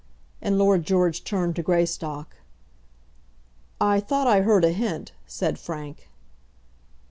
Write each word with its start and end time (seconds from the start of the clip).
and 0.41 0.57
Lord 0.57 0.83
George 0.83 1.23
turned 1.23 1.55
to 1.57 1.61
Greystock. 1.61 2.37
"I 3.79 3.99
thought 3.99 4.25
I 4.25 4.41
heard 4.41 4.65
a 4.65 4.71
hint," 4.71 5.11
said 5.27 5.59
Frank. 5.59 6.09